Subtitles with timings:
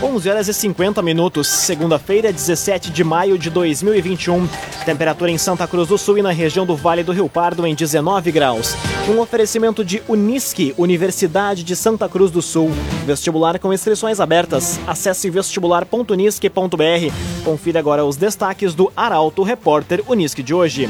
[0.00, 4.48] 11 horas e 50 minutos, segunda-feira, 17 de maio de 2021.
[4.84, 7.74] Temperatura em Santa Cruz do Sul e na região do Vale do Rio Pardo em
[7.74, 8.76] 19 graus.
[9.08, 12.70] Um oferecimento de Unisque, Universidade de Santa Cruz do Sul.
[13.04, 14.78] Vestibular com inscrições abertas.
[14.86, 17.12] Acesse vestibular.unisque.br.
[17.44, 20.88] Confira agora os destaques do Arauto Repórter Unisque de hoje.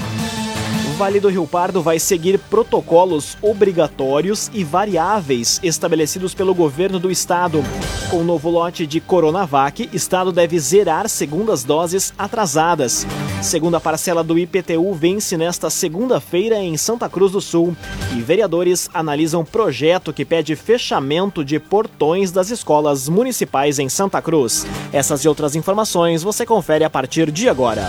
[0.98, 7.62] Vale do Rio Pardo vai seguir protocolos obrigatórios e variáveis estabelecidos pelo governo do estado.
[8.10, 13.06] Com o novo lote de Coronavac, estado deve zerar segundas doses atrasadas.
[13.40, 17.76] Segunda parcela do IPTU vence nesta segunda-feira em Santa Cruz do Sul.
[18.16, 24.66] E vereadores analisam projeto que pede fechamento de portões das escolas municipais em Santa Cruz.
[24.92, 27.88] Essas e outras informações você confere a partir de agora.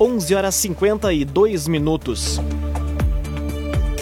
[0.00, 2.40] 11 horas 52 minutos.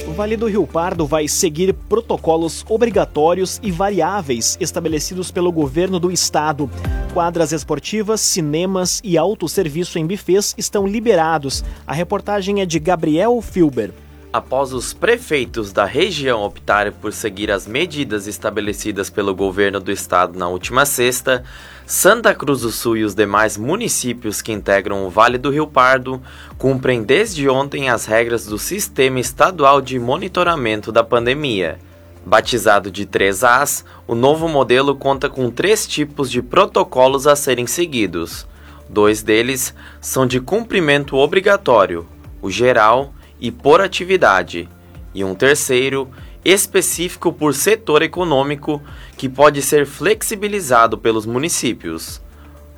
[0.06, 6.10] O Vale do Rio Pardo vai seguir protocolos obrigatórios e variáveis estabelecidos pelo governo do
[6.10, 6.68] estado.
[7.14, 11.64] Quadras esportivas, cinemas e autosserviço em bufês estão liberados.
[11.86, 13.90] A reportagem é de Gabriel Filber.
[14.30, 20.38] Após os prefeitos da região optarem por seguir as medidas estabelecidas pelo governo do estado
[20.38, 21.42] na última sexta,
[21.88, 26.20] Santa Cruz do Sul e os demais municípios que integram o Vale do Rio Pardo
[26.58, 31.78] cumprem desde ontem as regras do Sistema Estadual de Monitoramento da Pandemia.
[32.24, 38.48] Batizado de 3As, o novo modelo conta com três tipos de protocolos a serem seguidos.
[38.88, 42.04] Dois deles são de cumprimento obrigatório,
[42.42, 44.68] o geral e por atividade,
[45.14, 46.10] e um terceiro
[46.46, 48.80] específico por setor econômico
[49.16, 52.22] que pode ser flexibilizado pelos municípios.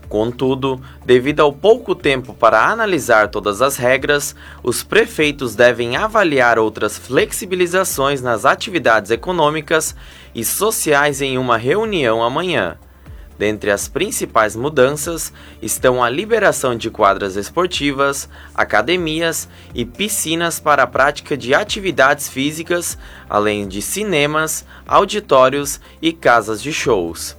[0.08, 6.96] Contudo, devido ao pouco tempo para analisar todas as regras, os prefeitos devem avaliar outras
[6.96, 9.94] flexibilizações nas atividades econômicas
[10.34, 12.78] e sociais em uma reunião amanhã.
[13.38, 15.32] Dentre as principais mudanças
[15.62, 22.98] estão a liberação de quadras esportivas, academias e piscinas para a prática de atividades físicas,
[23.30, 27.36] além de cinemas, auditórios e casas de shows.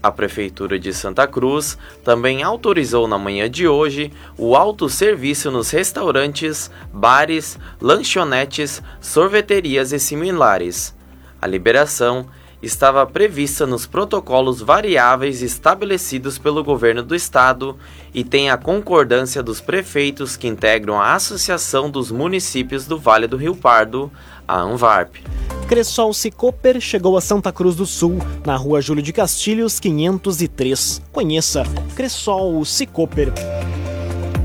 [0.00, 6.70] A Prefeitura de Santa Cruz também autorizou na manhã de hoje o autosserviço nos restaurantes,
[6.92, 10.94] bares, lanchonetes, sorveterias e similares.
[11.42, 12.26] A liberação
[12.62, 17.76] estava prevista nos protocolos variáveis estabelecidos pelo governo do estado
[18.12, 23.36] e tem a concordância dos prefeitos que integram a Associação dos Municípios do Vale do
[23.36, 24.10] Rio Pardo,
[24.46, 25.16] a ANVARP.
[25.68, 31.00] Cressol Cicoper chegou a Santa Cruz do Sul, na rua Júlio de Castilhos, 503.
[31.12, 31.62] Conheça
[31.94, 33.32] Cressol Cicoper.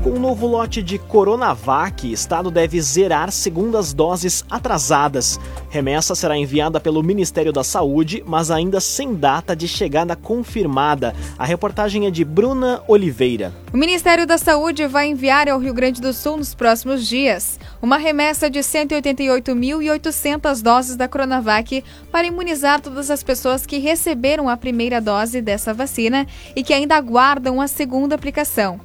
[0.06, 5.36] Com o novo lote de Coronavac, Estado deve zerar segundas doses atrasadas.
[5.68, 11.12] Remessa será enviada pelo Ministério da Saúde, mas ainda sem data de chegada confirmada.
[11.36, 13.52] A reportagem é de Bruna Oliveira.
[13.74, 17.96] O Ministério da Saúde vai enviar ao Rio Grande do Sul nos próximos dias uma
[17.96, 25.00] remessa de 188.800 doses da Coronavac para imunizar todas as pessoas que receberam a primeira
[25.00, 28.80] dose dessa vacina e que ainda aguardam a segunda aplicação.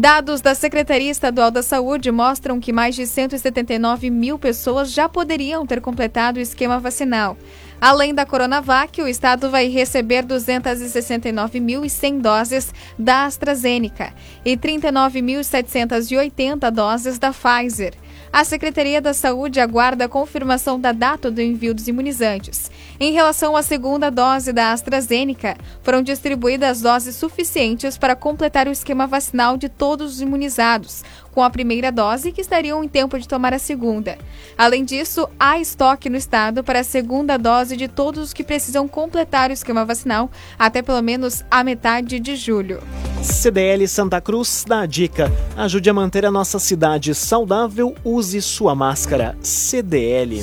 [0.00, 5.66] Dados da Secretaria Estadual da Saúde mostram que mais de 179 mil pessoas já poderiam
[5.66, 7.36] ter completado o esquema vacinal.
[7.80, 14.14] Além da Coronavac, o estado vai receber 269.100 doses da AstraZeneca
[14.44, 17.94] e 39.780 doses da Pfizer.
[18.32, 22.70] A Secretaria da Saúde aguarda a confirmação da data do envio dos imunizantes.
[23.00, 29.06] Em relação à segunda dose da AstraZeneca, foram distribuídas doses suficientes para completar o esquema
[29.06, 33.54] vacinal de todos os imunizados, com a primeira dose que estariam em tempo de tomar
[33.54, 34.18] a segunda.
[34.56, 38.88] Além disso, há estoque no estado para a segunda dose de todos os que precisam
[38.88, 40.28] completar o esquema vacinal
[40.58, 42.82] até pelo menos a metade de julho.
[43.22, 48.74] CDL Santa Cruz dá a dica: ajude a manter a nossa cidade saudável, use sua
[48.74, 49.38] máscara.
[49.40, 50.42] CDL.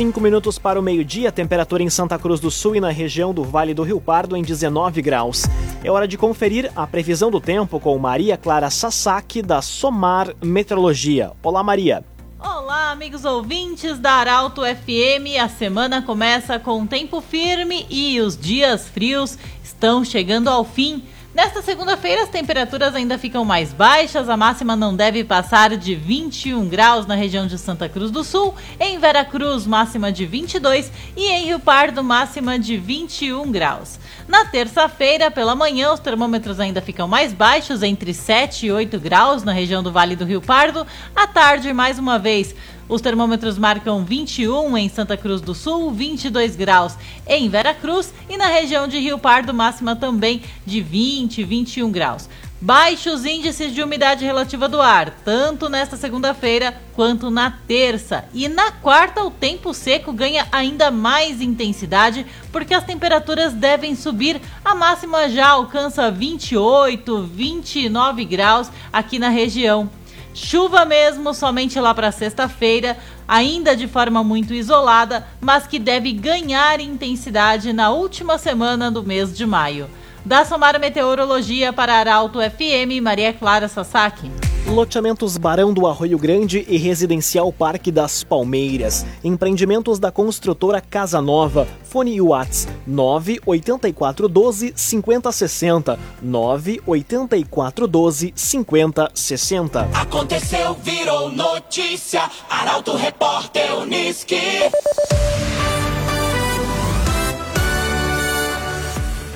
[0.00, 3.44] Cinco minutos para o meio-dia, temperatura em Santa Cruz do Sul e na região do
[3.44, 5.44] Vale do Rio Pardo em 19 graus.
[5.84, 11.32] É hora de conferir a previsão do tempo com Maria Clara Sasaki, da Somar Meteorologia.
[11.42, 12.02] Olá, Maria.
[12.38, 15.38] Olá, amigos ouvintes da Arauto FM.
[15.38, 21.02] A semana começa com tempo firme e os dias frios estão chegando ao fim.
[21.32, 24.28] Nesta segunda-feira, as temperaturas ainda ficam mais baixas.
[24.28, 28.52] A máxima não deve passar de 21 graus na região de Santa Cruz do Sul.
[28.80, 34.00] Em Veracruz, máxima de 22 e em Rio Pardo, máxima de 21 graus.
[34.26, 39.44] Na terça-feira, pela manhã, os termômetros ainda ficam mais baixos, entre 7 e 8 graus
[39.44, 40.84] na região do Vale do Rio Pardo.
[41.14, 42.56] À tarde, mais uma vez,
[42.90, 46.94] os termômetros marcam 21 em Santa Cruz do Sul, 22 graus
[47.24, 52.28] em Veracruz e na região de Rio Pardo, máxima também de 20, 21 graus.
[52.62, 58.26] Baixos índices de umidade relativa do ar, tanto nesta segunda-feira quanto na terça.
[58.34, 64.42] E na quarta, o tempo seco ganha ainda mais intensidade, porque as temperaturas devem subir.
[64.62, 69.88] A máxima já alcança 28, 29 graus aqui na região.
[70.32, 72.96] Chuva mesmo somente lá para sexta-feira,
[73.26, 79.36] ainda de forma muito isolada, mas que deve ganhar intensidade na última semana do mês
[79.36, 79.90] de maio.
[80.24, 84.49] Da Somar Meteorologia para Arauto FM, Maria Clara Sasaki.
[84.66, 89.04] Loteamentos Barão do Arroio Grande e Residencial Parque das Palmeiras.
[89.24, 91.66] Empreendimentos da construtora Casa Nova.
[91.82, 95.98] Fone Whats 98412 5060.
[96.22, 99.88] 98412 5060.
[99.94, 102.30] Aconteceu, virou notícia.
[102.48, 104.36] Arauto Repórter Uniski.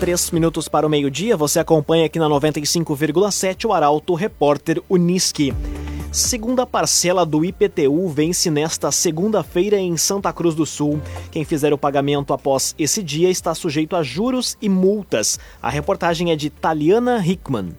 [0.00, 5.55] Três minutos para o meio-dia, você acompanha aqui na 95,7 o Arauto Repórter Uniski.
[6.11, 11.00] Segunda parcela do IPTU vence nesta segunda-feira em Santa Cruz do Sul.
[11.31, 15.38] Quem fizer o pagamento após esse dia está sujeito a juros e multas.
[15.62, 17.70] A reportagem é de Taliana Hickman.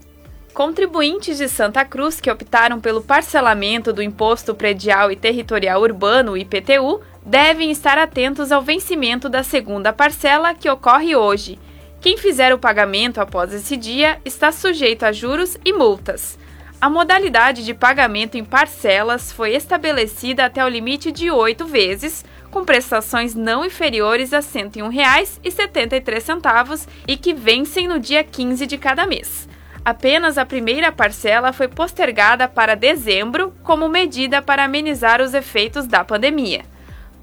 [0.53, 7.01] Contribuintes de Santa Cruz que optaram pelo parcelamento do Imposto Predial e Territorial Urbano, IPTU,
[7.25, 11.59] devem estar atentos ao vencimento da segunda parcela que ocorre hoje.
[12.05, 16.37] Quem fizer o pagamento após esse dia está sujeito a juros e multas.
[16.79, 22.63] A modalidade de pagamento em parcelas foi estabelecida até o limite de oito vezes, com
[22.63, 29.49] prestações não inferiores a R$ 101,73 e que vencem no dia 15 de cada mês.
[29.83, 36.03] Apenas a primeira parcela foi postergada para dezembro como medida para amenizar os efeitos da
[36.03, 36.74] pandemia.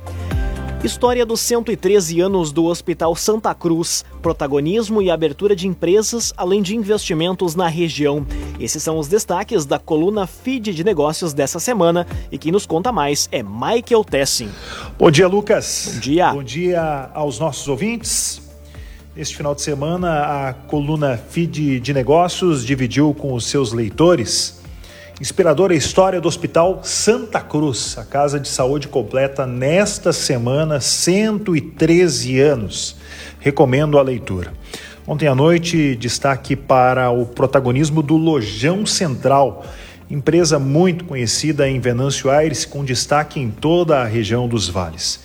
[0.84, 6.76] História dos 113 anos do Hospital Santa Cruz, protagonismo e abertura de empresas, além de
[6.76, 8.24] investimentos na região.
[8.60, 12.92] Esses são os destaques da coluna Feed de Negócios dessa semana e quem nos conta
[12.92, 14.50] mais é Michael Tessin.
[14.96, 15.90] Bom dia, Lucas.
[15.94, 16.32] Bom dia.
[16.32, 18.40] Bom dia aos nossos ouvintes.
[19.16, 24.57] Este final de semana, a coluna Feed de Negócios dividiu com os seus leitores
[25.20, 27.98] Inspiradora história do Hospital Santa Cruz.
[27.98, 32.94] A casa de saúde completa nesta semana 113 anos.
[33.40, 34.52] Recomendo a leitura.
[35.04, 39.66] Ontem à noite, destaque para o protagonismo do Lojão Central,
[40.08, 45.18] empresa muito conhecida em Venâncio Aires, com destaque em toda a região dos vales.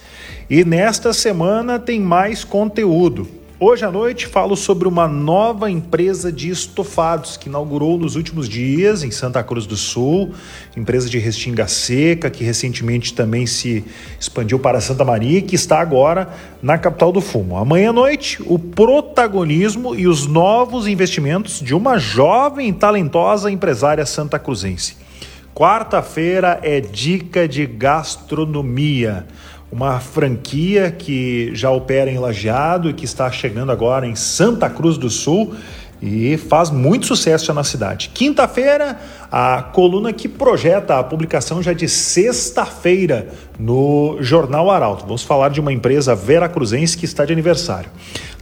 [0.49, 3.42] E nesta semana tem mais conteúdo.
[3.65, 9.03] Hoje à noite falo sobre uma nova empresa de estofados que inaugurou nos últimos dias
[9.03, 10.33] em Santa Cruz do Sul,
[10.75, 13.85] empresa de Restinga Seca, que recentemente também se
[14.19, 16.27] expandiu para Santa Maria e que está agora
[16.61, 17.55] na capital do fumo.
[17.55, 24.05] Amanhã à noite, o protagonismo e os novos investimentos de uma jovem e talentosa empresária
[24.05, 24.97] santa cruzense.
[25.55, 29.25] Quarta-feira é dica de gastronomia
[29.73, 34.99] uma franquia que já opera em Lajeado e que está chegando agora em Santa Cruz
[34.99, 35.55] do Sul
[36.05, 38.11] e faz muito sucesso já na cidade.
[38.13, 38.99] Quinta-feira,
[39.31, 45.05] a coluna que projeta a publicação já de sexta-feira no Jornal Arauto.
[45.05, 47.89] Vamos falar de uma empresa veracruzense que está de aniversário.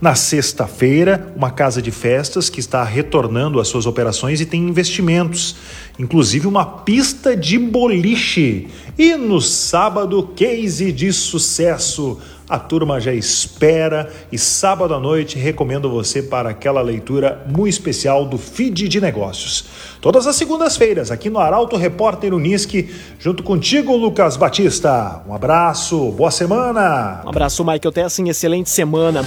[0.01, 5.55] Na sexta-feira, uma casa de festas que está retornando às suas operações e tem investimentos,
[5.99, 8.69] inclusive uma pista de boliche.
[8.97, 12.19] E no sábado, case de sucesso
[12.51, 18.25] a turma já espera e sábado à noite recomendo você para aquela leitura muito especial
[18.25, 19.63] do Feed de Negócios.
[20.01, 25.23] Todas as segundas-feiras, aqui no Arauto Repórter Unisque, junto contigo, Lucas Batista.
[25.25, 27.21] Um abraço, boa semana.
[27.23, 29.25] Um abraço, Michael Tessin, excelente semana.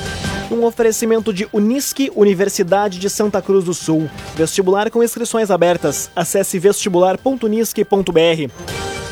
[0.50, 4.07] Um oferecimento de Unisque, Universidade de Santa Cruz do Sul.
[4.37, 6.11] Vestibular com inscrições abertas.
[6.14, 9.04] Acesse vestibular.unisque.br.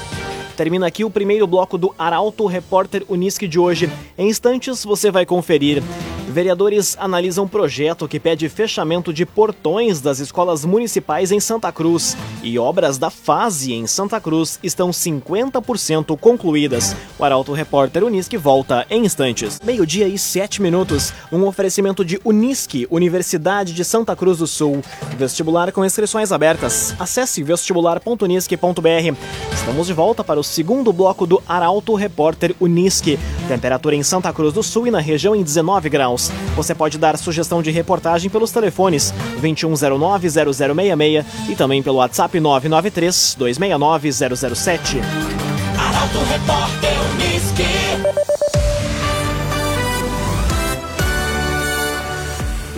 [0.56, 3.90] Termina aqui o primeiro bloco do Arauto Repórter Unisque de hoje.
[4.16, 5.82] Em instantes você vai conferir.
[6.32, 12.16] Vereadores analisam projeto que pede fechamento de portões das escolas municipais em Santa Cruz.
[12.42, 16.96] E obras da fase em Santa Cruz estão 50% concluídas.
[17.18, 19.60] O Arauto Repórter Unisque volta em instantes.
[19.62, 21.12] Meio-dia e sete minutos.
[21.30, 24.80] Um oferecimento de Unisque, Universidade de Santa Cruz do Sul.
[25.18, 26.94] Vestibular com inscrições abertas.
[26.98, 29.16] Acesse vestibular.unisque.br.
[29.52, 33.18] Estamos de volta para o segundo bloco do Arauto Repórter Unisque.
[33.46, 36.21] Temperatura em Santa Cruz do Sul e na região em 19 graus.
[36.54, 45.00] Você pode dar sugestão de reportagem pelos telefones 2109-0066 e também pelo WhatsApp 993-269-007.
[45.78, 47.64] Arauto Repórter Unisque.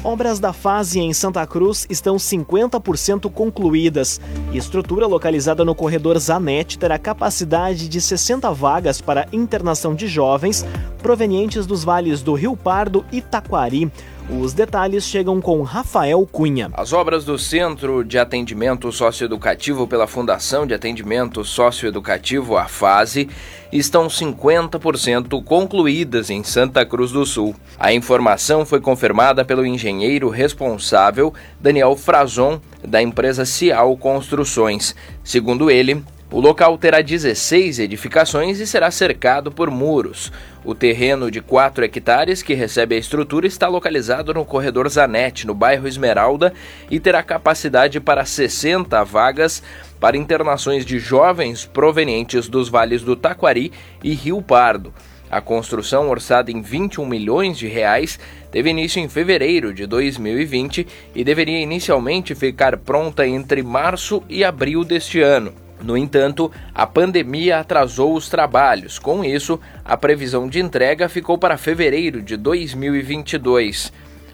[0.03, 4.21] Obras da fase em Santa Cruz estão 50% concluídas.
[4.53, 10.65] Estrutura localizada no corredor Zanetti terá capacidade de 60 vagas para internação de jovens
[11.01, 13.91] provenientes dos vales do Rio Pardo e Taquari.
[14.29, 16.69] Os detalhes chegam com Rafael Cunha.
[16.73, 23.29] As obras do Centro de Atendimento Socioeducativo pela Fundação de Atendimento Socioeducativo, a FASE,
[23.71, 27.55] estão 50% concluídas em Santa Cruz do Sul.
[27.79, 34.93] A informação foi confirmada pelo engenheiro responsável, Daniel Frazon, da empresa Cial Construções.
[35.23, 40.29] Segundo ele, o local terá 16 edificações e será cercado por muros.
[40.65, 45.53] O terreno de 4 hectares que recebe a estrutura está localizado no corredor Zanetti, no
[45.53, 46.53] bairro Esmeralda,
[46.91, 49.63] e terá capacidade para 60 vagas
[50.01, 53.71] para internações de jovens provenientes dos vales do Taquari
[54.03, 54.93] e Rio Pardo.
[55.31, 58.19] A construção, orçada em 21 milhões de reais,
[58.51, 64.83] teve início em fevereiro de 2020 e deveria inicialmente ficar pronta entre março e abril
[64.83, 65.66] deste ano.
[65.81, 68.97] No entanto, a pandemia atrasou os trabalhos.
[68.97, 73.91] Com isso, a previsão de entrega ficou para fevereiro de 2022.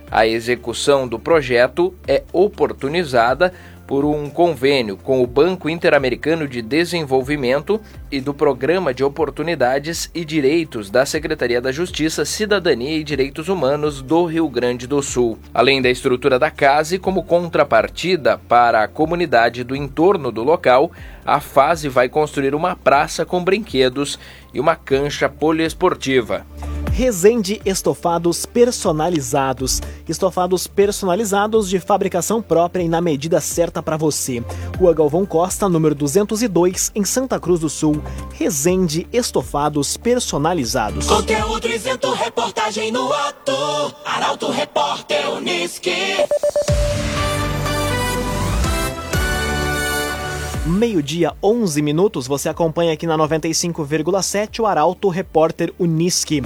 [0.09, 3.53] A execução do projeto é oportunizada
[3.85, 7.79] por um convênio com o Banco Interamericano de Desenvolvimento
[8.11, 14.01] e do Programa de Oportunidades e Direitos da Secretaria da Justiça, Cidadania e Direitos Humanos
[14.01, 15.37] do Rio Grande do Sul.
[15.53, 20.91] Além da estrutura da casa e como contrapartida para a comunidade do entorno do local,
[21.25, 24.19] a fase vai construir uma praça com brinquedos
[24.53, 26.45] e uma cancha poliesportiva.
[26.93, 29.81] Resende Estofados Personalizados.
[30.07, 34.43] Estofados personalizados de fabricação própria e na medida certa para você.
[34.77, 37.99] Rua Galvão Costa, número 202, em Santa Cruz do Sul.
[38.35, 41.07] Resende Estofados Personalizados.
[41.07, 43.95] Conteúdo isento, reportagem no ato.
[44.05, 45.89] Arauto Repórter Uniski.
[50.65, 56.41] Meio-dia, 11 minutos, você acompanha aqui na 95,7 o Arauto Repórter Uniski.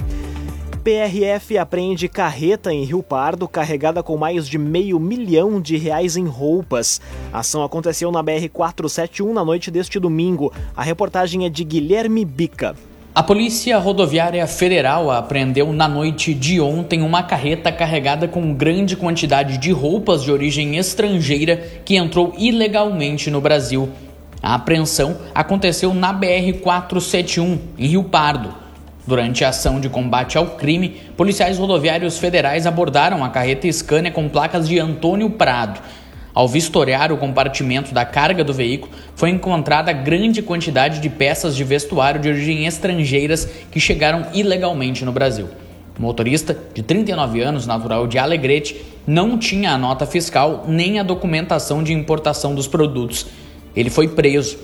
[0.82, 6.26] PRF apreende carreta em Rio Pardo carregada com mais de meio milhão de reais em
[6.26, 7.00] roupas.
[7.32, 10.52] A ação aconteceu na BR-471 na noite deste domingo.
[10.76, 12.74] A reportagem é de Guilherme Bica.
[13.14, 19.58] A Polícia Rodoviária Federal apreendeu na noite de ontem uma carreta carregada com grande quantidade
[19.58, 23.88] de roupas de origem estrangeira que entrou ilegalmente no Brasil.
[24.42, 28.54] A apreensão aconteceu na BR-471, em Rio Pardo.
[29.06, 34.28] Durante a ação de combate ao crime, policiais rodoviários federais abordaram a carreta Scania com
[34.28, 35.80] placas de Antônio Prado.
[36.32, 41.64] Ao vistoriar o compartimento da carga do veículo, foi encontrada grande quantidade de peças de
[41.64, 45.48] vestuário de origem estrangeiras que chegaram ilegalmente no Brasil.
[45.98, 51.02] O motorista, de 39 anos, natural de Alegrete, não tinha a nota fiscal nem a
[51.02, 53.26] documentação de importação dos produtos.
[53.74, 54.58] Ele foi preso.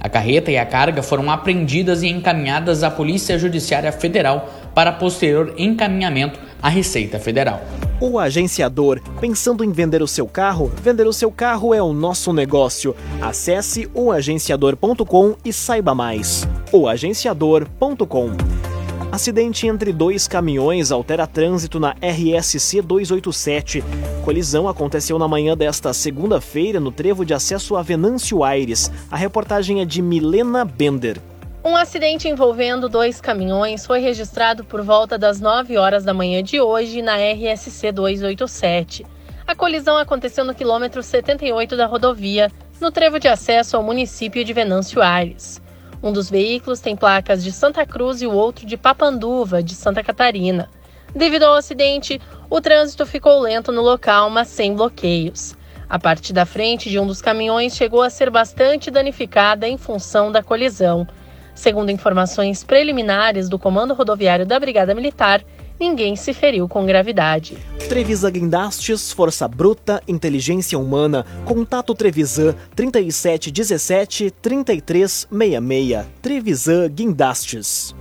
[0.00, 5.54] A carreta e a carga foram apreendidas e encaminhadas à Polícia Judiciária Federal para posterior
[5.58, 7.60] encaminhamento à Receita Federal.
[8.00, 10.70] O agenciador, pensando em vender o seu carro?
[10.82, 12.94] Vender o seu carro é o nosso negócio.
[13.20, 16.46] Acesse oagenciador.com e saiba mais.
[16.72, 18.77] oagenciador.com
[19.18, 23.82] Acidente entre dois caminhões altera trânsito na RSC 287.
[24.24, 28.92] Colisão aconteceu na manhã desta segunda-feira no trevo de acesso a Venâncio Aires.
[29.10, 31.20] A reportagem é de Milena Bender.
[31.64, 36.60] Um acidente envolvendo dois caminhões foi registrado por volta das 9 horas da manhã de
[36.60, 39.04] hoje na RSC 287.
[39.44, 44.52] A colisão aconteceu no quilômetro 78 da rodovia, no trevo de acesso ao município de
[44.52, 45.60] Venâncio Aires.
[46.02, 50.02] Um dos veículos tem placas de Santa Cruz e o outro de Papanduva, de Santa
[50.02, 50.68] Catarina.
[51.14, 55.56] Devido ao acidente, o trânsito ficou lento no local, mas sem bloqueios.
[55.88, 60.30] A parte da frente de um dos caminhões chegou a ser bastante danificada em função
[60.30, 61.08] da colisão.
[61.54, 65.42] Segundo informações preliminares do Comando Rodoviário da Brigada Militar,
[65.78, 67.56] ninguém se feriu com gravidade.
[67.88, 76.06] Trevisan Guindastes, Força Bruta, Inteligência Humana, Contato Trevisan 3717 3366.
[76.20, 77.94] Trevisan Guindastes.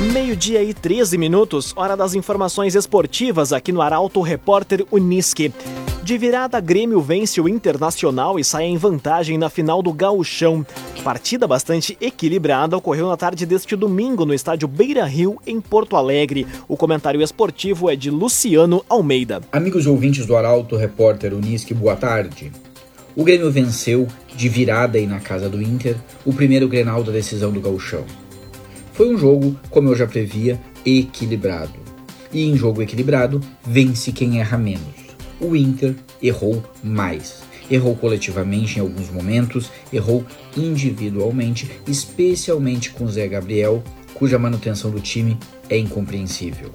[0.00, 5.52] Meio-dia e 13 minutos, hora das informações esportivas aqui no Arauto Repórter Uniski.
[6.04, 10.64] De virada, Grêmio vence o Internacional e sai em vantagem na final do Gauchão.
[11.02, 16.46] Partida bastante equilibrada ocorreu na tarde deste domingo no estádio Beira Rio, em Porto Alegre.
[16.68, 19.40] O comentário esportivo é de Luciano Almeida.
[19.50, 22.52] Amigos ouvintes do Arauto Repórter Unisque, boa tarde.
[23.16, 27.50] O Grêmio venceu de virada aí na casa do Inter o primeiro Grenal da decisão
[27.50, 28.04] do Gauchão.
[28.98, 31.78] Foi um jogo, como eu já previa, equilibrado.
[32.30, 35.08] E em jogo equilibrado, vence quem erra menos
[35.40, 37.42] o Inter errou mais.
[37.70, 40.24] Errou coletivamente em alguns momentos, errou
[40.56, 43.82] individualmente, especialmente com Zé Gabriel,
[44.14, 45.36] cuja manutenção do time
[45.68, 46.70] é incompreensível.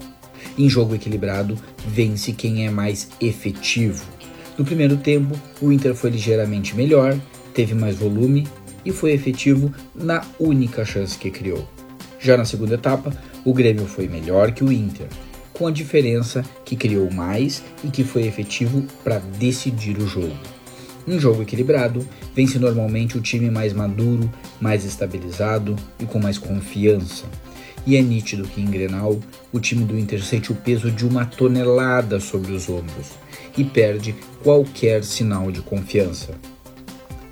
[0.56, 4.04] Em jogo equilibrado, vence quem é mais efetivo.
[4.56, 7.18] No primeiro tempo, o Inter foi ligeiramente melhor,
[7.52, 8.46] teve mais volume
[8.84, 11.73] e foi efetivo na única chance que criou.
[12.24, 13.12] Já na segunda etapa,
[13.44, 15.06] o Grêmio foi melhor que o Inter,
[15.52, 20.34] com a diferença que criou mais e que foi efetivo para decidir o jogo.
[21.06, 27.26] Um jogo equilibrado vence normalmente o time mais maduro, mais estabilizado e com mais confiança.
[27.86, 29.20] E é nítido que em Grenal
[29.52, 33.10] o time do Inter sente o peso de uma tonelada sobre os ombros
[33.54, 36.30] e perde qualquer sinal de confiança.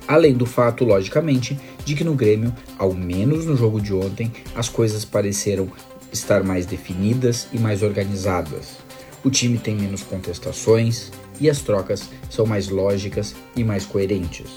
[0.07, 4.67] Além do fato, logicamente, de que no Grêmio, ao menos no jogo de ontem, as
[4.69, 5.69] coisas pareceram
[6.11, 8.77] estar mais definidas e mais organizadas.
[9.23, 14.51] O time tem menos contestações e as trocas são mais lógicas e mais coerentes.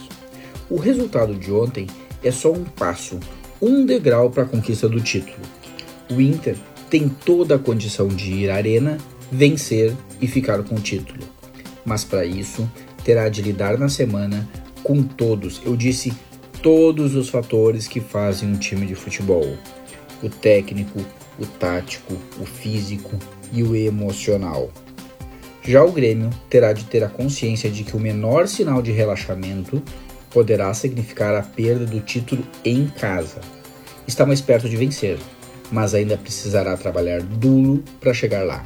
[0.69, 1.87] O resultado de ontem
[2.23, 3.21] é só um passo,
[3.63, 5.39] um degrau para a conquista do título.
[6.11, 6.57] O Inter
[6.91, 8.99] tem toda a condição de ir à arena,
[9.31, 11.21] vencer e ficar com o título.
[11.85, 12.69] Mas para isso,
[13.05, 14.49] terá de lidar na semana
[14.87, 16.13] com todos, eu disse
[16.63, 19.57] todos os fatores que fazem um time de futebol:
[20.23, 21.05] o técnico,
[21.41, 23.19] o tático, o físico
[23.53, 24.71] e o emocional.
[25.61, 29.83] Já o Grêmio terá de ter a consciência de que o menor sinal de relaxamento
[30.31, 33.41] poderá significar a perda do título em casa.
[34.07, 35.19] está mais perto de vencer,
[35.73, 38.65] mas ainda precisará trabalhar duro para chegar lá.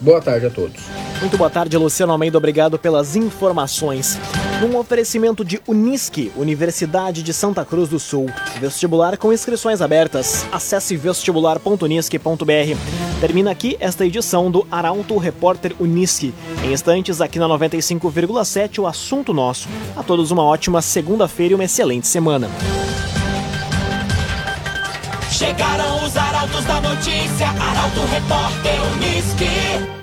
[0.00, 0.82] Boa tarde a todos.
[1.20, 2.36] Muito boa tarde, Luciano Almeida.
[2.36, 4.18] Obrigado pelas informações.
[4.60, 8.30] Num oferecimento de Unisque, Universidade de Santa Cruz do Sul.
[8.60, 10.46] Vestibular com inscrições abertas.
[10.52, 13.20] Acesse vestibular.unisque.br.
[13.20, 16.32] Termina aqui esta edição do Arauto Repórter Unisque.
[16.62, 19.68] Em instantes, aqui na 95,7, o assunto nosso.
[19.96, 22.48] A todos uma ótima segunda-feira e uma excelente semana.
[25.30, 29.93] Chegaram os arautos da notícia, Arauto Repórter Unisque.